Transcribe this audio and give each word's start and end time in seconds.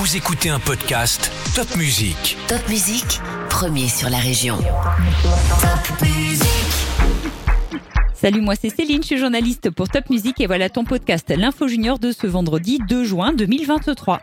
Vous 0.00 0.16
écoutez 0.16 0.48
un 0.48 0.60
podcast 0.60 1.32
Top 1.56 1.74
Music. 1.74 2.36
Top 2.46 2.68
Musique, 2.68 3.18
premier 3.50 3.88
sur 3.88 4.08
la 4.08 4.18
région. 4.18 4.56
Top 4.56 6.02
Musique. 6.02 6.46
Salut, 8.14 8.40
moi 8.40 8.54
c'est 8.54 8.70
Céline, 8.70 9.02
je 9.02 9.08
suis 9.08 9.18
journaliste 9.18 9.70
pour 9.70 9.88
Top 9.88 10.08
Music 10.08 10.40
et 10.40 10.46
voilà 10.46 10.70
ton 10.70 10.84
podcast 10.84 11.34
L'Info 11.36 11.66
Junior 11.66 11.98
de 11.98 12.12
ce 12.12 12.28
vendredi 12.28 12.78
2 12.88 13.02
juin 13.02 13.32
2023. 13.32 14.20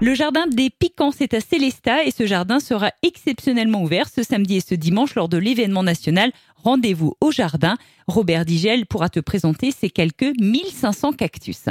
Le 0.00 0.12
jardin 0.16 0.48
des 0.48 0.70
Piquants, 0.70 1.12
c'est 1.16 1.34
à 1.34 1.40
Célestat 1.40 2.02
et 2.02 2.10
ce 2.10 2.26
jardin 2.26 2.58
sera 2.58 2.90
exceptionnellement 3.04 3.84
ouvert 3.84 4.08
ce 4.08 4.24
samedi 4.24 4.56
et 4.56 4.60
ce 4.60 4.74
dimanche 4.74 5.14
lors 5.14 5.28
de 5.28 5.38
l'événement 5.38 5.84
national 5.84 6.32
Rendez-vous 6.64 7.14
au 7.20 7.30
jardin. 7.30 7.76
Robert 8.06 8.44
Digel 8.44 8.86
pourra 8.86 9.08
te 9.08 9.20
présenter 9.20 9.70
ses 9.70 9.90
quelques 9.90 10.32
1500 10.40 11.12
cactus. 11.12 11.66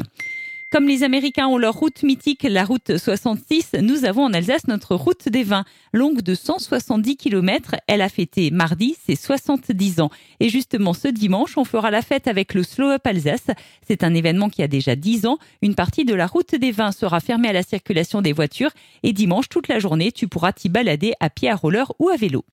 Comme 0.71 0.87
les 0.87 1.03
Américains 1.03 1.47
ont 1.47 1.57
leur 1.57 1.73
route 1.73 2.01
mythique, 2.01 2.43
la 2.43 2.63
route 2.63 2.97
66, 2.97 3.75
nous 3.81 4.05
avons 4.05 4.23
en 4.23 4.33
Alsace 4.33 4.69
notre 4.69 4.95
route 4.95 5.27
des 5.27 5.43
vins, 5.43 5.65
longue 5.91 6.21
de 6.21 6.33
170 6.33 7.17
km. 7.17 7.75
Elle 7.87 8.01
a 8.01 8.07
fêté 8.07 8.51
mardi 8.51 8.95
ses 9.05 9.17
70 9.17 9.99
ans. 9.99 10.09
Et 10.39 10.47
justement, 10.47 10.93
ce 10.93 11.09
dimanche, 11.09 11.57
on 11.57 11.65
fera 11.65 11.91
la 11.91 12.01
fête 12.01 12.25
avec 12.29 12.53
le 12.53 12.63
Slow 12.63 12.91
Up 12.91 13.05
Alsace. 13.05 13.47
C'est 13.85 14.05
un 14.05 14.13
événement 14.13 14.47
qui 14.47 14.63
a 14.63 14.69
déjà 14.69 14.95
10 14.95 15.25
ans. 15.25 15.39
Une 15.61 15.75
partie 15.75 16.05
de 16.05 16.13
la 16.13 16.25
route 16.25 16.55
des 16.55 16.71
vins 16.71 16.93
sera 16.93 17.19
fermée 17.19 17.49
à 17.49 17.53
la 17.53 17.63
circulation 17.63 18.21
des 18.21 18.31
voitures. 18.31 18.71
Et 19.03 19.11
dimanche, 19.11 19.49
toute 19.49 19.67
la 19.67 19.79
journée, 19.79 20.13
tu 20.13 20.29
pourras 20.29 20.53
t'y 20.53 20.69
balader 20.69 21.11
à 21.19 21.29
pied, 21.29 21.49
à 21.49 21.55
roller 21.57 21.91
ou 21.99 22.07
à 22.07 22.15
vélo. 22.15 22.45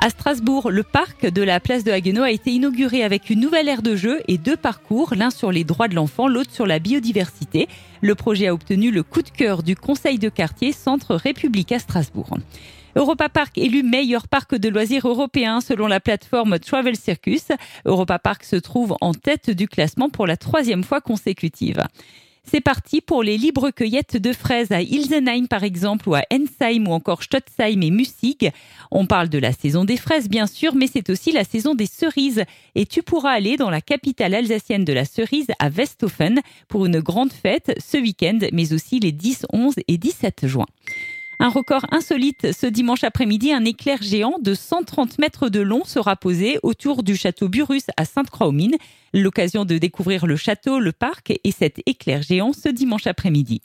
À 0.00 0.10
Strasbourg, 0.10 0.70
le 0.70 0.82
parc 0.82 1.26
de 1.26 1.42
la 1.42 1.60
place 1.60 1.84
de 1.84 1.90
Haguenau 1.90 2.22
a 2.22 2.30
été 2.30 2.50
inauguré 2.50 3.02
avec 3.02 3.30
une 3.30 3.40
nouvelle 3.40 3.68
aire 3.68 3.82
de 3.82 3.96
jeu 3.96 4.20
et 4.28 4.38
deux 4.38 4.56
parcours, 4.56 5.14
l'un 5.14 5.30
sur 5.30 5.52
les 5.52 5.64
droits 5.64 5.88
de 5.88 5.94
l'enfant, 5.94 6.28
l'autre 6.28 6.52
sur 6.52 6.66
la 6.66 6.78
biodiversité. 6.78 7.68
Le 8.00 8.14
projet 8.14 8.48
a 8.48 8.54
obtenu 8.54 8.90
le 8.90 9.02
coup 9.02 9.22
de 9.22 9.30
cœur 9.30 9.62
du 9.62 9.76
conseil 9.76 10.18
de 10.18 10.28
quartier 10.28 10.72
Centre 10.72 11.14
République 11.14 11.72
à 11.72 11.78
Strasbourg. 11.78 12.38
Europa 12.96 13.28
Park 13.28 13.58
élu 13.58 13.82
meilleur 13.82 14.28
parc 14.28 14.54
de 14.54 14.68
loisirs 14.68 15.06
européen 15.06 15.60
selon 15.60 15.86
la 15.86 16.00
plateforme 16.00 16.58
Travel 16.58 16.96
Circus. 16.96 17.48
Europa 17.84 18.18
Park 18.18 18.44
se 18.44 18.56
trouve 18.56 18.96
en 19.00 19.14
tête 19.14 19.50
du 19.50 19.68
classement 19.68 20.08
pour 20.08 20.26
la 20.26 20.36
troisième 20.36 20.82
fois 20.82 21.00
consécutive. 21.00 21.84
C'est 22.50 22.62
parti 22.62 23.02
pour 23.02 23.22
les 23.22 23.36
libres 23.36 23.70
cueillettes 23.70 24.16
de 24.16 24.32
fraises 24.32 24.72
à 24.72 24.80
Ilsenheim 24.80 25.48
par 25.48 25.64
exemple 25.64 26.08
ou 26.08 26.14
à 26.14 26.22
Ensheim 26.32 26.88
ou 26.88 26.92
encore 26.92 27.22
Stotzheim 27.22 27.82
et 27.82 27.90
Mussig. 27.90 28.52
On 28.90 29.04
parle 29.04 29.28
de 29.28 29.36
la 29.36 29.52
saison 29.52 29.84
des 29.84 29.98
fraises 29.98 30.30
bien 30.30 30.46
sûr, 30.46 30.74
mais 30.74 30.86
c'est 30.86 31.10
aussi 31.10 31.30
la 31.30 31.44
saison 31.44 31.74
des 31.74 31.84
cerises 31.84 32.44
et 32.74 32.86
tu 32.86 33.02
pourras 33.02 33.32
aller 33.32 33.58
dans 33.58 33.68
la 33.68 33.82
capitale 33.82 34.34
alsacienne 34.34 34.86
de 34.86 34.94
la 34.94 35.04
cerise 35.04 35.48
à 35.58 35.68
Westhofen 35.68 36.40
pour 36.68 36.86
une 36.86 37.00
grande 37.00 37.34
fête 37.34 37.78
ce 37.84 37.98
week-end 37.98 38.38
mais 38.52 38.72
aussi 38.72 38.98
les 38.98 39.12
10, 39.12 39.44
11 39.52 39.74
et 39.86 39.98
17 39.98 40.46
juin. 40.46 40.66
Un 41.40 41.50
record 41.50 41.86
insolite 41.92 42.50
ce 42.50 42.66
dimanche 42.66 43.04
après-midi, 43.04 43.52
un 43.52 43.64
éclair 43.64 44.02
géant 44.02 44.38
de 44.40 44.54
130 44.54 45.20
mètres 45.20 45.48
de 45.48 45.60
long 45.60 45.84
sera 45.84 46.16
posé 46.16 46.58
autour 46.64 47.04
du 47.04 47.14
château 47.14 47.48
Burus 47.48 47.84
à 47.96 48.04
Sainte-Croix-aux-Mines. 48.04 48.76
L'occasion 49.14 49.64
de 49.64 49.78
découvrir 49.78 50.26
le 50.26 50.34
château, 50.34 50.80
le 50.80 50.90
parc 50.90 51.32
et 51.44 51.52
cet 51.52 51.80
éclair 51.86 52.22
géant 52.22 52.52
ce 52.52 52.68
dimanche 52.68 53.06
après-midi. 53.06 53.60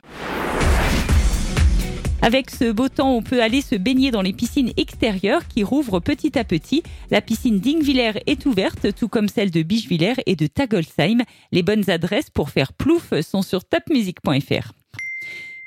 Avec 2.21 2.51
ce 2.51 2.71
beau 2.71 2.89
temps, 2.89 3.15
on 3.15 3.23
peut 3.23 3.41
aller 3.41 3.61
se 3.61 3.73
baigner 3.73 4.11
dans 4.11 4.21
les 4.21 4.33
piscines 4.33 4.71
extérieures 4.77 5.47
qui 5.47 5.63
rouvrent 5.63 5.99
petit 5.99 6.37
à 6.37 6.43
petit. 6.43 6.83
La 7.09 7.21
piscine 7.21 7.59
d'Ingviller 7.59 8.21
est 8.27 8.45
ouverte, 8.45 8.93
tout 8.93 9.07
comme 9.07 9.27
celle 9.27 9.49
de 9.49 9.63
Bichevillers 9.63 10.21
et 10.27 10.35
de 10.35 10.45
Tagolsheim. 10.45 11.23
Les 11.51 11.63
bonnes 11.63 11.89
adresses 11.89 12.29
pour 12.29 12.51
faire 12.51 12.71
plouf 12.71 13.19
sont 13.21 13.41
sur 13.41 13.65
topmusic.fr. 13.65 14.73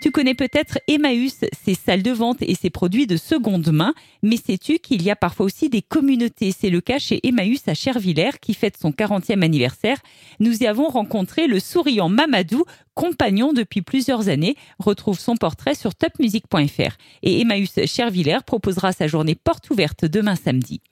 Tu 0.07 0.13
connais 0.13 0.35
peut-être 0.35 0.79
Emmaüs, 0.87 1.41
ses 1.65 1.75
salles 1.75 2.05
de 2.05 2.13
vente 2.13 2.41
et 2.41 2.55
ses 2.55 2.71
produits 2.71 3.09
de 3.09 3.17
seconde 3.17 3.73
main, 3.73 3.93
mais 4.23 4.37
sais-tu 4.37 4.79
qu'il 4.79 5.03
y 5.03 5.11
a 5.11 5.17
parfois 5.17 5.47
aussi 5.47 5.69
des 5.69 5.83
communautés? 5.83 6.55
C'est 6.57 6.71
le 6.71 6.81
cas 6.81 7.01
chez 7.01 7.19
Emmaüs 7.27 7.67
à 7.67 7.75
Chervillers 7.75 8.39
qui 8.41 8.55
fête 8.55 8.77
son 8.81 8.93
40e 8.93 9.43
anniversaire. 9.43 9.99
Nous 10.39 10.63
y 10.63 10.69
avons 10.69 10.87
rencontré 10.87 11.49
le 11.49 11.59
souriant 11.59 12.09
Mamadou, 12.09 12.63
compagnon 12.95 13.53
depuis 13.53 13.83
plusieurs 13.83 14.29
années. 14.29 14.55
Retrouve 14.79 15.19
son 15.19 15.35
portrait 15.35 15.75
sur 15.75 15.97
topmusic.fr. 15.97 16.97
Et 17.25 17.41
Emmaüs 17.41 17.73
Chervillers 17.87 18.45
proposera 18.47 18.93
sa 18.93 19.09
journée 19.09 19.35
porte 19.35 19.71
ouverte 19.71 20.05
demain 20.05 20.37
samedi. 20.37 20.83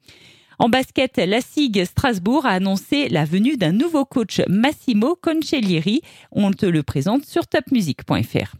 En 0.59 0.69
basket, 0.69 1.19
la 1.19 1.41
SIG 1.41 1.85
Strasbourg 1.85 2.47
a 2.47 2.51
annoncé 2.51 3.09
la 3.09 3.25
venue 3.25 3.57
d'un 3.57 3.73
nouveau 3.73 4.05
coach 4.05 4.41
Massimo 4.49 5.15
Concelieri. 5.15 6.03
On 6.33 6.51
te 6.51 6.67
le 6.67 6.83
présente 6.83 7.25
sur 7.25 7.47
topmusic.fr. 7.47 8.57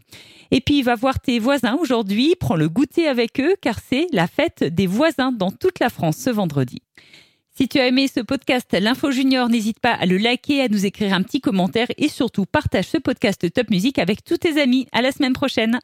Et 0.51 0.61
puis, 0.61 0.81
va 0.81 0.95
voir 0.95 1.19
tes 1.19 1.39
voisins 1.39 1.77
aujourd'hui, 1.79 2.35
prends 2.39 2.55
le 2.55 2.69
goûter 2.69 3.07
avec 3.07 3.39
eux 3.39 3.55
car 3.61 3.79
c'est 3.87 4.07
la 4.11 4.27
fête 4.27 4.63
des 4.63 4.87
voisins 4.87 5.31
dans 5.31 5.51
toute 5.51 5.79
la 5.79 5.89
France 5.89 6.17
ce 6.17 6.29
vendredi. 6.29 6.81
Si 7.57 7.69
tu 7.69 7.79
as 7.79 7.87
aimé 7.87 8.09
ce 8.13 8.19
podcast 8.19 8.75
L'Info 8.77 9.11
Junior, 9.11 9.47
n'hésite 9.47 9.79
pas 9.79 9.93
à 9.93 10.05
le 10.05 10.17
liker, 10.17 10.61
à 10.61 10.67
nous 10.67 10.85
écrire 10.85 11.13
un 11.13 11.23
petit 11.23 11.39
commentaire 11.39 11.87
et 11.97 12.09
surtout 12.09 12.45
partage 12.45 12.87
ce 12.87 12.97
podcast 12.97 13.49
Top 13.53 13.69
Music 13.69 13.97
avec 13.97 14.25
tous 14.25 14.39
tes 14.39 14.61
amis. 14.61 14.87
À 14.91 15.01
la 15.01 15.13
semaine 15.13 15.31
prochaine. 15.31 15.73